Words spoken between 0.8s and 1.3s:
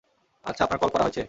Call করা হয়েছে?